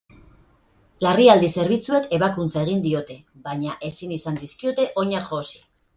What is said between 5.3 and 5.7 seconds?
josi.